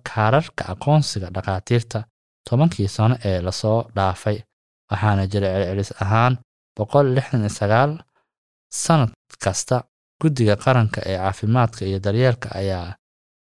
[0.09, 1.99] kaararka aqoonsiga dhakhaatiirta
[2.49, 4.39] tobankii sano ee la soo dhaafay
[4.91, 6.35] waxaana jira celcelis ahaan
[8.71, 9.11] sanad
[9.45, 9.77] kasta.
[10.23, 12.95] Guddiga qaranka ee caafimaadka iyo daryeelka ayaa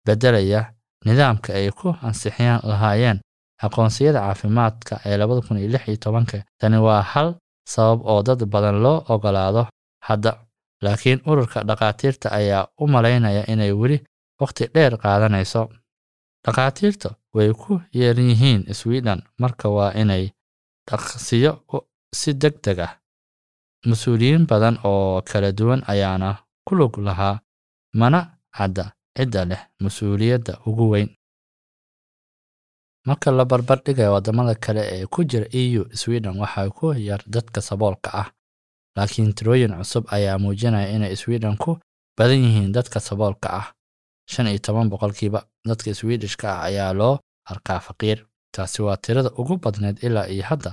[0.05, 0.61] beddelaya
[1.05, 3.19] nidaamka ay ku ansixiyaan lahaayeen
[3.65, 5.17] aqoonsiyada caafimaadka ee
[6.59, 7.29] tani waa hal
[7.73, 9.63] sabab oo dad badan loo ogolaado
[10.07, 10.31] hadda
[10.83, 13.97] laakiin ururka dhakhaatiirta ayaa u malaynaya inay weli
[14.41, 15.61] wakhti dheer qaadanayso.
[16.45, 20.23] Dhakhaatiirta way ku yeeran yihiin sweden marka waa inay
[20.89, 21.51] dhaqsiyo
[22.19, 22.91] si deg deg ah.
[23.89, 26.29] Mas'uuliyiin badan oo kala duwan ayaana
[26.65, 27.35] ku lug lahaa
[27.99, 28.19] mana
[28.57, 28.85] cadda
[29.17, 31.09] cidda leh mas'uuliyadda ugu weyn.
[33.07, 37.21] Marka la barbar dhigayo waddamada kale ee ku jira e u sweden waxaa ku yar
[37.27, 38.27] dadka saboolka ah
[38.95, 41.79] laakiin tirooyin cusub ayaa muujinaya inay sweden ku
[42.17, 43.67] badan yihiin dadka saboolka ah.
[44.31, 47.19] Shan iyo toban boqolkiiba dadka swedishka ah ayaa loo
[47.51, 48.19] arkaa faqiir
[48.53, 50.71] taasi waa tirada ugu badneed ilaa iyo hadda.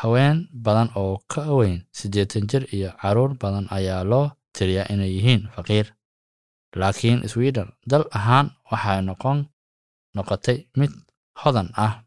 [0.00, 5.48] Haween badan oo ka weyn siddeetan jir iyo carruur badan ayaa loo tiriyaa inay yihiin
[5.54, 5.86] faqiir
[6.80, 9.38] laakiin sweden dal ahaan waxay noqon
[10.16, 10.92] noqotay mid
[11.40, 12.02] hodan ah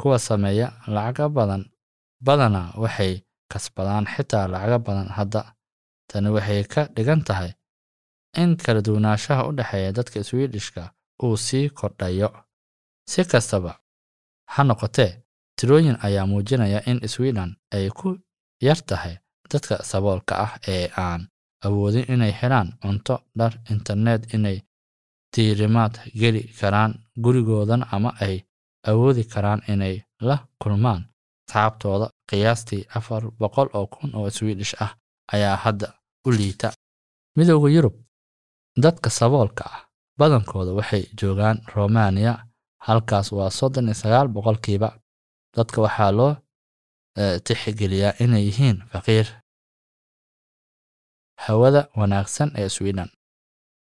[0.00, 1.62] kuwa sameeya lacaga badan
[2.26, 3.12] badanaa waxay
[3.52, 5.42] kasbadaan xitaa lacaga badan hadda.
[6.10, 7.52] Tani waxay ka dhigan tahay
[8.42, 10.82] in kala duwanaanshaha u dhexeeya dadka swedishka
[11.22, 12.30] uu sii kordhayo.
[13.10, 13.72] Si kastaba
[14.52, 15.22] ha noqotee
[15.56, 18.08] tirooyin ayaa muujinaya in sweden ay ku
[18.60, 19.16] yar tahay
[19.50, 21.28] dadka saboolka ah ee aan
[21.64, 24.58] awoodin inay helaan cunto dhar internet inay
[25.36, 26.92] diirimaad geli karaan
[27.22, 28.36] gurigoodan ama ay
[28.90, 29.94] awoodi karaan inay
[30.28, 31.02] la kulmaan
[31.48, 34.92] asxaabtooda qiyaastii afar boqol oo kun oo swidish ah
[35.34, 35.86] ayaa hadda
[36.26, 36.68] u liita.
[37.36, 37.94] Midooda yurub
[38.82, 39.80] dadka saboolka ah
[40.18, 42.32] badankooda waxay joogaan romaniya
[42.86, 44.88] halkaas waa soddon iyo sagaal boqolkiiba.
[45.56, 46.32] Dadka waxaa loo
[47.46, 49.26] tixgeliyaa inay yihiin faqiir
[51.46, 53.08] hawada wanaagsan ee sweden.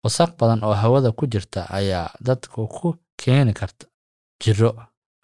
[0.05, 2.89] Wasaq badan oo hawada ku jirta ayaa dadka ku
[3.21, 3.87] keeni karta
[4.43, 4.71] jiro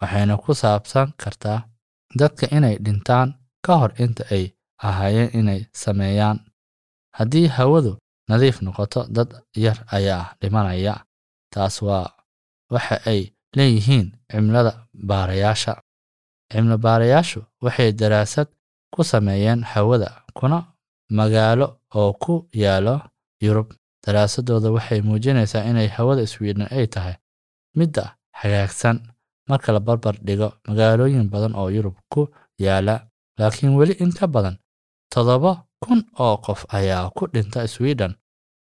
[0.01, 1.59] waxayna ku saabsan kartaa
[2.19, 3.29] dadka inay dhintaan
[3.65, 4.43] ka hor inta ay
[4.87, 6.39] ahaayeen inay sameeyaan.
[7.17, 7.91] Haddii hawadu
[8.29, 10.95] nadiif noqoto dad yar ayaa dhimanaya
[11.53, 12.07] taas waa
[12.73, 13.21] waxa ay
[13.57, 14.73] leeyihiin cimilada
[15.07, 15.73] baarayaasha.
[16.51, 18.47] Cilmibaarayaashu waxay daraasad
[18.93, 20.57] ku sameeyeen hawada kuna
[21.17, 22.95] magaalo oo ku yaalo
[23.41, 23.69] yurub.
[24.05, 27.15] Daraasadooda waxay muujinaysaa inay hawada sweden ay tahay
[27.77, 28.97] midda hagaagsan.
[29.49, 32.95] Marka la barbar dhigo magaalooyin badan oo yurub ku yaalla
[33.39, 34.57] laakiin weli in ka badan
[35.13, 38.13] toddoba kun oo qof ayaa ku dhinta sweden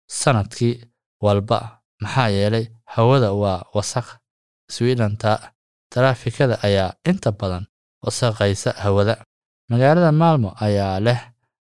[0.07, 0.83] sannadkii
[1.23, 1.81] walba.
[2.01, 4.19] Maxaa yeelay hawada waa wasakh.
[4.71, 5.53] Swedenta
[5.93, 7.67] taraafikada ayaa inta badan
[8.03, 9.25] wasakhaysa hawada.
[9.69, 11.21] Magaalada maalmo ayaa leh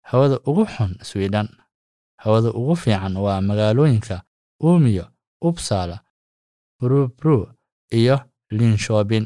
[0.10, 1.48] hawada ugu xun sweden.
[2.24, 4.16] Hawada ugu fiican waa magaalooyinka
[4.64, 5.06] uumiyo
[5.48, 5.98] upsala
[6.82, 7.38] rubru
[8.00, 8.18] iyo
[8.58, 9.26] linshobin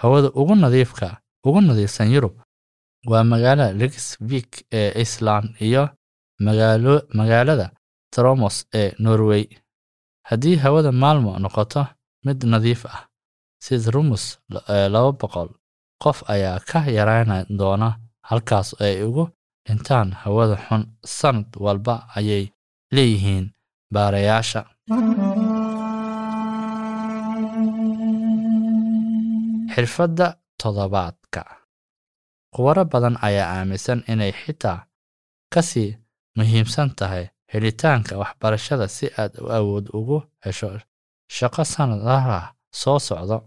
[0.00, 1.08] hawada ugu nadiifka
[1.46, 2.34] ugu nadiifsan yurub
[3.10, 5.82] waa magaalada lixvik ee iceland iyo
[7.18, 7.70] magaalada
[8.10, 9.44] tromos ee norway.
[10.28, 11.86] Haddii hawada maalmo noqoto
[12.24, 13.06] mid nadiif ah
[13.64, 14.24] sida rumus
[14.94, 15.48] laba boqol
[16.02, 17.88] qof ayaa ka yaraan doona
[18.28, 19.24] halkaas ay ugu
[19.66, 20.82] dhintaan hawada xun
[21.18, 22.44] sanad walba ayay
[22.94, 23.44] leeyihiin
[23.94, 24.60] baarayaasha.
[29.74, 30.28] Xirfadda
[30.62, 31.42] toddobaadka.
[32.54, 34.78] Khubaro badan ayaa aaminsan inay xitaa
[35.54, 35.90] ka sii
[36.36, 40.68] muhiimsan tahay helitaanka waxbarashada si aad u awood ugu hesho
[41.36, 42.38] shaqo sanadaha
[42.80, 43.38] soo socda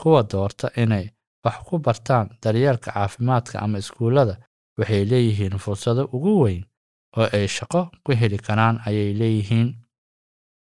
[0.00, 1.06] kuwa doorta inay
[1.44, 4.34] wax ku bartaan daryeelka caafimaadka ama iskuullada
[4.78, 6.62] waxay leeyihiin fursado ugu weyn
[7.18, 9.68] oo ay shaqo ku heli karaan ayay leeyihiin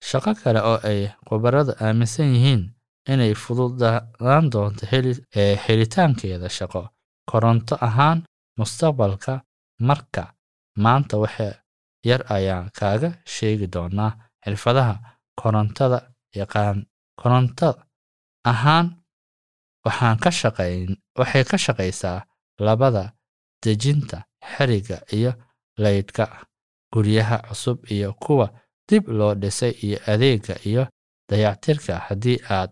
[0.09, 2.61] shaqo kale oo ay khubaradu aaminsan yihiin
[3.11, 4.83] inay fududaan doonto
[5.65, 6.81] helitaankeeda shaqo.
[7.31, 8.19] Koronto ahaan
[8.59, 9.33] mustaqbalka
[9.87, 10.23] marka
[10.83, 11.49] maanta waxa
[12.09, 14.11] yar ayaan kaaga sheegi doonaa
[14.45, 14.95] xirfadaha
[15.41, 15.99] korontada
[16.39, 16.77] yaqaan
[17.21, 17.69] koronto
[18.51, 18.85] ahaan
[19.85, 22.19] waxaan ka shaqayn waxay ka shaqaysaa
[22.65, 23.03] labada
[23.65, 24.17] dejinta
[24.53, 25.31] xeriga iyo
[25.83, 26.25] laydhka
[26.93, 28.47] guryaha cusub iyo kuwa
[28.89, 30.83] dib loo dhisay iyo adeega iyo
[31.29, 31.93] dayactirka.
[32.07, 32.71] Haddii aad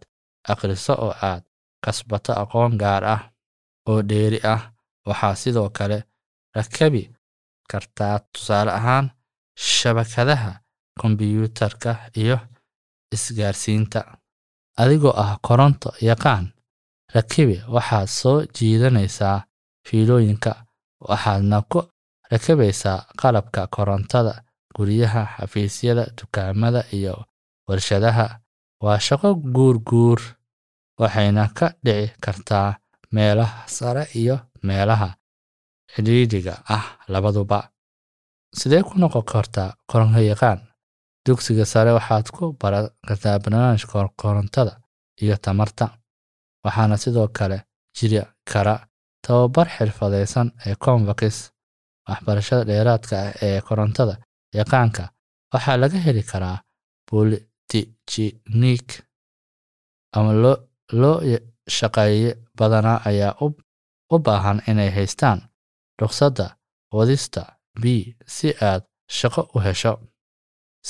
[0.52, 1.44] akhriso oo aad
[1.84, 3.22] kasbato aqoon gaar ah
[3.90, 4.62] oo dheeri ah
[5.08, 5.98] waxaa sidoo kale
[6.56, 7.04] rakabi
[7.72, 9.08] kartaa tusaale ahaan
[9.56, 10.52] shabakadaha
[11.00, 12.38] kombiyuutarka iyo
[13.16, 14.02] isgaarsiinta.
[14.82, 16.46] Adigoo ah koronto yaqaan
[17.16, 19.38] rakibi waxaad soo jiidanaysaa
[19.88, 20.63] fiilooyinka
[21.10, 21.80] waxaadna ku
[22.32, 24.34] rakabaysaa qalabka korontada
[24.76, 27.16] guryaha xafiisyada dukaamada iyo
[27.68, 28.28] warshadaha.
[28.84, 30.20] Waa shaqo guurguur
[31.02, 32.70] waxayna ka dhici kartaa
[33.16, 34.36] meelaha sare iyo
[34.68, 35.10] meelaha
[35.94, 37.60] cidhiidhiga ah labaduba.
[38.60, 40.60] Sidee ku noqon kartaa koronto yaqaan?
[41.26, 44.74] Dugsiga sare waxaad ku baran kartaa barnaamijka korontada
[45.24, 45.86] iyo tamarta
[46.66, 47.58] waxaana sidoo kale
[47.96, 48.20] jiri
[48.52, 48.76] kara
[49.26, 51.22] tababar xirfadaysan ee convax
[52.10, 54.16] waxbarashada dheeraadka ah ee korontada
[54.60, 55.04] yaqaanka
[55.54, 56.58] waxaa laga heli karaa
[57.10, 58.88] bolitijinik
[60.18, 60.32] ama
[61.02, 61.16] loo
[61.78, 63.34] shaqeeye badanaa ayaa
[64.14, 65.40] u baahan inay haystaan
[66.02, 66.46] ruqsadda
[66.96, 67.42] wadista
[67.82, 67.84] b
[68.36, 68.84] si aad
[69.18, 69.94] shaqo u hesho.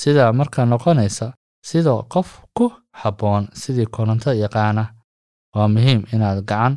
[0.00, 1.26] Sidaa marka noqonaysa
[1.68, 2.64] sidoo qof ku
[3.00, 4.84] habboon sidii koronto yaqaana
[5.54, 6.74] waa muhiim inaad gacan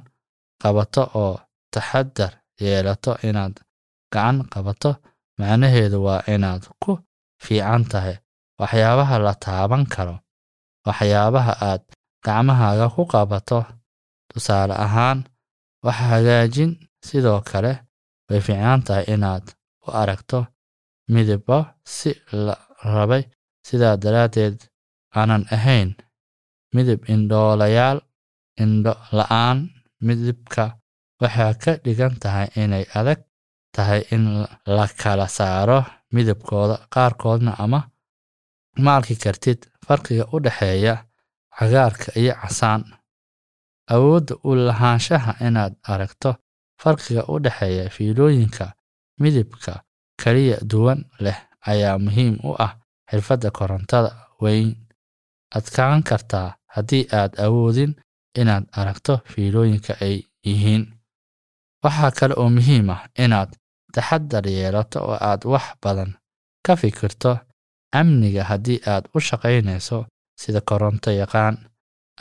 [0.62, 1.34] qabato oo
[1.78, 2.32] taxadar
[2.64, 3.56] yeelato inaad
[4.14, 4.92] gacan qabato.
[5.40, 6.92] Macnaheedu waa inaad ku
[7.44, 8.16] fiican tahay
[8.62, 10.16] waxyaabaha la taaban karo
[10.88, 11.82] waxyaabaha aad
[12.26, 13.60] gacmahaaga ku qabato.
[14.30, 15.20] Tusaale ahaan
[15.86, 16.72] wax hagaajin
[17.08, 17.72] sidoo kale
[18.30, 19.46] way fiicnaan tahay inaad
[19.86, 20.40] u aragto
[21.14, 21.58] midabo
[21.96, 22.10] si
[22.46, 22.56] la
[22.94, 23.24] rabay.
[23.68, 24.58] Sidaa daraaddeed
[25.18, 25.90] aanan ahayn
[26.76, 28.00] midab indhoolayaal
[28.64, 29.58] indho la'aan
[30.08, 30.64] midabka
[31.22, 33.20] waxaa ka dhigan tahay inay adag
[33.76, 34.24] tahay in
[34.78, 35.80] la kala saaro
[36.14, 37.80] midabkooda qaarkoodna ama
[38.84, 39.60] ma arki kartid.
[39.88, 40.96] Farqiga u dhexeeya
[41.58, 42.82] cagaarka iyo casaan.
[43.94, 46.36] Awoodda u lahaanshaha inaad aragto.
[46.82, 48.66] Farqiga u dhexeeya fiilooyinka
[49.22, 49.74] midabka
[50.22, 51.38] kaliya duwan leh
[51.72, 52.74] ayaa muhiim u ah
[53.10, 54.76] xirfadda korontada weyn.
[55.58, 57.92] Adkaan kartaa haddii aad awoodin
[58.40, 60.16] inaad aragto fiilooyinka ay
[60.48, 60.84] yihiin
[61.84, 63.50] waxaa kale oo muhiim ah inaad
[63.94, 66.12] taxadar yeelato oo aad wax badan
[66.66, 67.32] ka fikirto
[68.00, 69.98] amniga haddii aad u shaqaynayso
[70.42, 71.56] sida koronto yaqaan.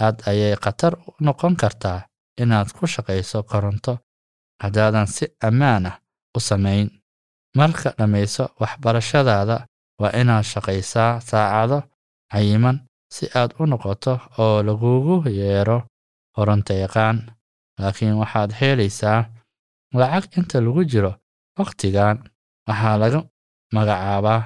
[0.04, 1.98] Aad ayay khatar u noqon kartaa
[2.42, 3.92] inaad ku shaqayso koronto
[4.62, 5.96] haddaadan si ammaan ah
[6.36, 6.88] u samayn.
[7.58, 9.56] Marka dhammayso waxbarashadaada
[10.00, 11.78] waa inaad shaqaysaa saacado
[12.32, 12.76] cayiman
[13.14, 15.78] si aad u noqoto oo lagugu yeero
[16.36, 17.16] koronto yaqaan.
[17.80, 19.20] Laakiin waxaad helaysaa
[19.94, 21.12] lacag inta lagu jiro
[21.58, 22.16] wakhtigan
[22.68, 23.20] waxaa laga
[23.74, 24.42] magacaabaa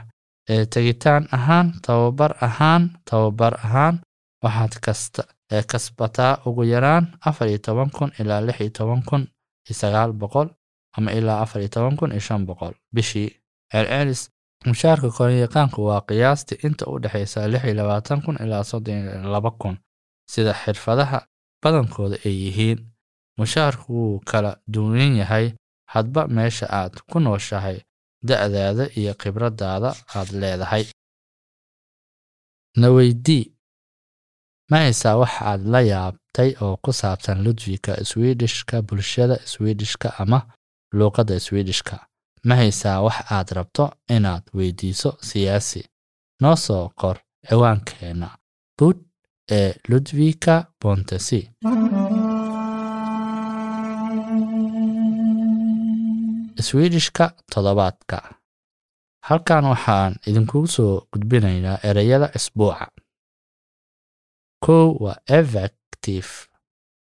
[0.52, 3.96] ee tegitaan ahaan tababar ahaan tababar ahaan.
[4.44, 5.22] Waxaad kasta
[5.70, 9.22] kasbataa ugu yaraan afar iyo toban kun ilaa lix iyo toban kun
[9.68, 10.48] iyo sagaal boqol
[10.96, 12.72] ama ilaa afar iyo toban kun iyo shan boqol.
[12.94, 13.30] Bishii.
[13.72, 14.22] Celcelis
[14.66, 19.50] mushaarka koryaqaanku waa qiyaastii inta u dhexaysa lix iyo labaatan kun ilaa soddon iyo laba
[19.60, 19.76] kun
[20.32, 21.18] sida xirfadaha
[21.62, 22.78] badankooda ay yihiin
[23.40, 25.46] mushaarku wuu kala duwan yahay
[25.92, 27.78] hadba meesha aad ku nooshahay
[28.28, 30.84] da'daada iyo khibraddaada aad leedahay.
[32.80, 33.46] Na weydii
[34.70, 40.38] ma haysaa wax aad la yaabtay oo ku saabsan ludwika swidishka bulshada swidishka ama
[40.96, 41.96] luuqadda swidishka
[42.46, 43.84] ma haysaa wax aad rabto
[44.16, 45.82] inaad weydiiso siyaasi?
[46.40, 47.16] Noo soo qor
[47.48, 48.28] ciwaankeenna.
[48.78, 48.96] Bud
[49.50, 51.40] ee ludwika bontesi
[56.62, 58.18] swidishka toddobaadka.
[59.28, 62.86] Halkan waxaan idinkugu soo gudbinaynaa ereyada isbuuca.
[64.64, 66.30] Kow waa effective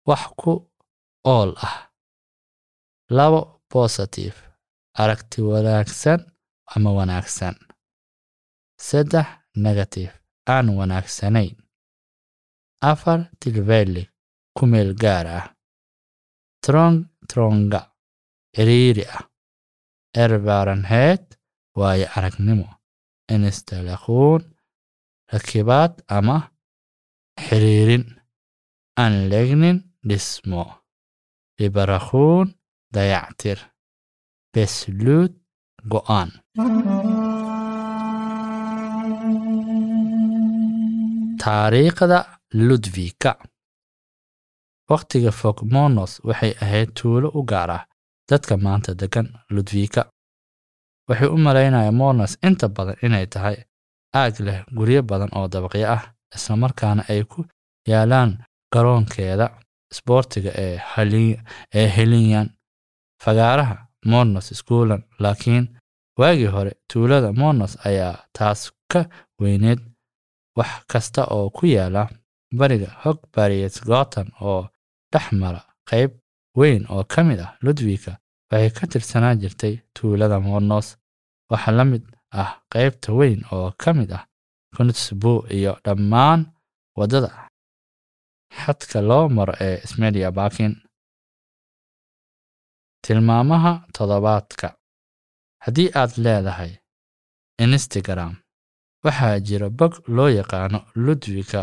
[0.08, 0.52] wax ku
[1.24, 1.76] ool ah.
[3.10, 3.40] Labo
[3.72, 4.36] positive
[4.94, 6.20] aragti wanaagsan
[6.74, 7.56] ama wanaagsan.
[8.86, 10.12] Saddex negative
[10.48, 11.56] aan wanaagsanayn.
[12.82, 14.02] Afar tilveli
[14.58, 15.46] ku meel gaar ah.
[16.64, 16.96] Trong
[17.28, 17.80] tronga
[18.54, 19.29] ciriiri ah
[20.14, 21.24] erbaranheed
[21.78, 22.68] waayo aragnimo.
[23.34, 24.42] Instalakhuun
[25.32, 26.36] rakibaad ama
[27.46, 28.04] xiriirin.
[28.96, 30.64] Anlegnin dhismo
[31.58, 32.54] ribarakhuun
[32.94, 33.58] dayactir.
[34.54, 35.32] Besluud
[35.92, 36.30] go'aan
[41.42, 42.18] taariikhda
[42.52, 43.32] ludvika.
[44.90, 47.82] Wakhtiga fog monos waxay ahayd tuulo u gaar ah
[48.30, 50.02] dadka maanta degan ludvika
[51.08, 53.56] waxay u malaynayaan monos inta badan inay tahay
[54.20, 56.02] aag leh guryo badan oo dabaqyo ah
[56.36, 57.40] islamarkaana ay ku
[57.90, 58.30] yaalaan
[58.72, 59.46] garoonkeeda
[59.92, 62.48] isboortiga ee helinyan
[63.24, 63.76] fagaaraha
[64.12, 65.64] monos schoolan laakiin
[66.18, 68.60] waagii hore tuulada monos ayaa taas
[68.92, 69.00] ka
[69.40, 69.80] weyneed.
[70.58, 72.02] Wax kasta oo ku yaalla
[72.58, 74.62] bariga hog bariyet gotan oo
[75.12, 76.10] dhex mara qayb
[76.58, 78.12] weyn oo ka mid ah ludwika
[78.50, 80.88] waxay ka tirsanaa jirtay tuulada monos
[81.50, 82.04] waxaa la mid
[82.40, 84.24] ah qaybta weyn oo ka mid ah
[84.76, 86.40] kunsbu iyo dhammaan
[86.98, 87.30] waddada
[88.60, 90.72] xadka loo maro ee smedia bakin
[93.04, 94.68] tilmaamaha toddobaadka.
[95.64, 96.72] Haddii aad leedahay
[97.64, 98.34] instagram
[99.04, 101.62] waxaa jira bog loo yaqaano ludwika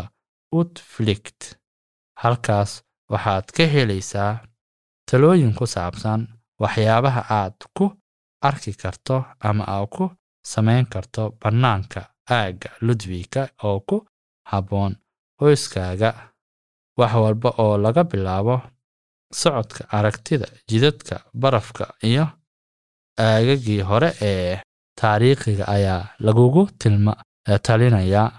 [0.58, 1.40] utflikt
[2.22, 2.72] halkaas
[3.12, 4.32] waxaad ka helaysaa
[5.08, 6.20] talooyin ku saabsan
[6.62, 7.84] waxyaabaha aad ku
[8.48, 9.16] arki karto
[9.48, 10.04] ama aad ku
[10.52, 12.00] samayn karto bannaanka
[12.36, 13.96] aagga ludwika oo ku
[14.50, 14.92] habboon
[15.38, 16.10] qoyskaaga.
[16.98, 18.56] Wax walba oo laga bilaabo
[19.40, 22.24] socodka aragtida jidadka barafka iyo
[23.26, 24.60] aagagii hore ee
[25.00, 26.62] taariikhiga ayaa lagugu
[27.66, 28.32] talinayaa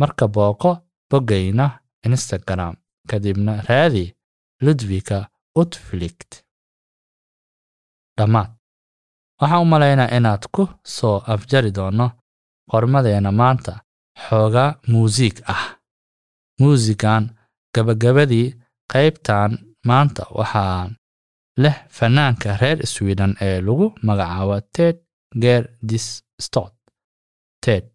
[0.00, 0.70] marka booqo
[1.10, 1.66] boggayna
[2.08, 2.74] instagram
[3.10, 4.04] kadibna raadi
[4.64, 5.18] ludwika
[5.62, 6.30] utflikt
[8.18, 8.50] dhammaad
[9.40, 10.62] waxaan u malaynaa inaad ku
[10.96, 12.06] soo afjari doonno
[12.70, 13.72] qormadeena maanta
[14.24, 15.64] xoogaa muusiig ah.
[16.60, 17.24] Muusigan
[17.74, 18.46] gabagabadii
[18.92, 19.50] qaybtan
[19.88, 20.90] maanta waxaan
[21.62, 24.96] leh fanaanka reer sweden ee lagu magacaabo ted
[25.42, 26.06] ger dis
[26.44, 26.74] stot
[27.64, 27.86] ted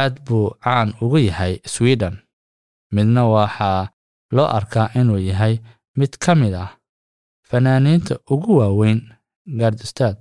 [0.00, 2.14] aad buu caan ugu yahay sweden.
[2.94, 3.80] Midna waxaa
[4.36, 5.54] loo arkaa inuu yahay
[5.98, 6.70] mid ka mid ah
[7.48, 9.00] fanaaniinta ugu waaweyn
[9.60, 10.16] gardstad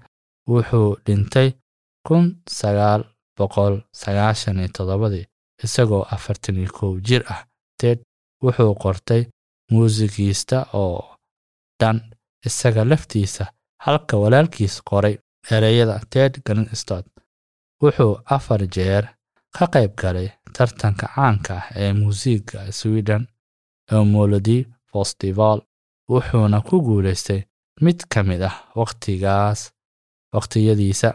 [0.52, 1.50] wuxuu dhintay
[2.08, 2.26] kun
[2.60, 3.02] sagaal
[3.38, 5.26] boqol sagaashan iyo toddobadii
[5.66, 7.42] isagoo afartan iyo kow jir ah.
[7.80, 8.00] Ted
[8.44, 9.22] wuxuu qortay
[9.72, 11.00] muusigiista oo
[11.80, 11.98] dhan
[12.48, 13.46] isaga laftiisa
[13.86, 15.16] halka walaalkiis qoray
[15.56, 17.06] ereyada ted greenstad
[17.82, 19.06] wuxuu afar jeer
[19.58, 23.24] ka qayb galay tartanka caanka ah ee muusiga sweden
[23.94, 24.58] ee molodi
[24.92, 25.58] festival
[26.12, 27.42] wuxuuna ku guulaystay
[27.86, 29.62] mid ka mid ah wakhtigaas
[30.34, 31.10] wakhtiyadiisa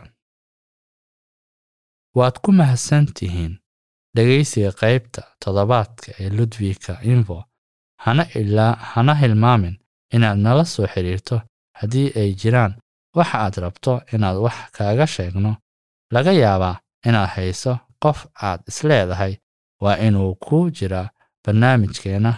[2.18, 3.54] waad ku mahadsan tihiin
[4.16, 7.36] dhegaysiga qaybta toddobaadka ee ludwika info
[8.94, 9.76] hana hilmaamin
[10.14, 11.36] inaad nala soo xidhiirto
[11.78, 12.72] haddii ay jiraan.
[13.16, 15.52] Waxa aad rabto inaad wax kaaga sheegno.
[16.14, 16.76] Laga yaabaa
[17.08, 17.72] inaad hayso
[18.02, 18.18] qof
[18.48, 19.34] aad isleedahay
[19.82, 21.08] waa inuu ku jiraa
[21.44, 22.32] barnaamijkeenna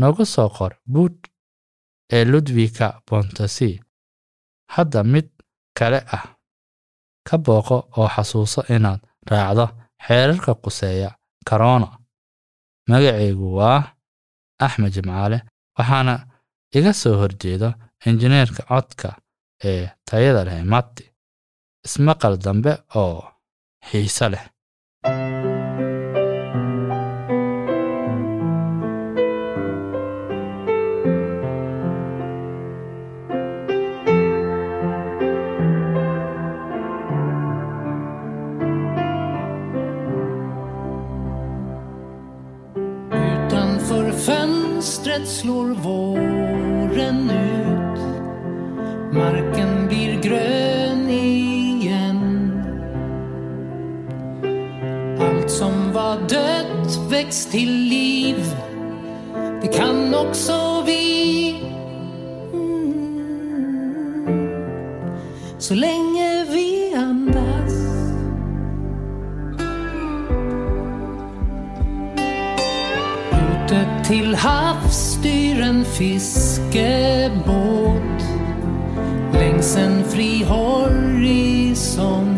[0.00, 1.16] nooga soo qor buud
[2.14, 3.70] ee ludwika bontasi
[4.74, 5.28] hadda mid
[5.78, 6.24] kale ah.
[7.28, 9.00] Ka booqo oo xasuuso inaad
[9.30, 9.66] raacdo
[10.06, 11.10] xeerarka quseeya
[11.48, 11.88] korona
[12.88, 13.80] magacaygu waa
[14.64, 15.38] axmed jimcaale
[15.78, 16.14] waxaana
[16.78, 17.68] iga soo horjeeda
[18.08, 19.08] injineerka codka
[19.68, 21.04] ee tayada leh matti
[21.86, 23.18] ismaqal dambe oo
[23.88, 24.44] xiise leh
[44.76, 48.00] fönstret slår våren ut.
[49.12, 52.52] Marken blir grön igen.
[55.20, 58.36] Allt som var dött väcks till liv.
[59.62, 61.50] Det kan också vi.
[62.52, 64.26] Mm.
[65.58, 66.35] Så länge
[74.06, 77.46] till havs styr en fiskebåt
[79.32, 82.28] längs en fri horisont.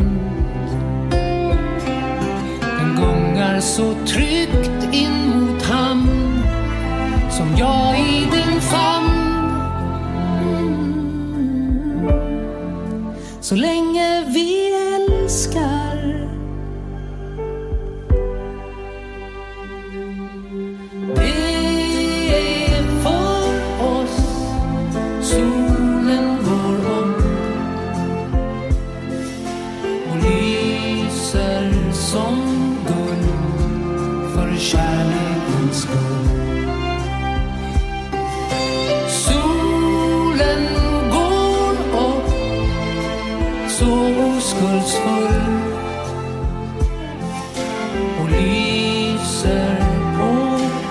[2.60, 6.42] Den gungar så tryggt in mot hamn
[7.30, 9.28] som jag i din famn.
[13.40, 14.17] Så länge
[44.58, 45.62] oskuldsfull
[48.20, 49.76] och lyser
[50.16, 50.30] på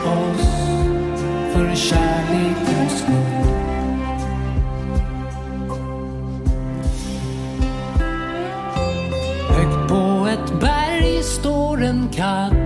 [0.09, 0.49] oss
[1.53, 3.47] för kärlekens skull.
[9.49, 12.56] Högt på ett berg står en katt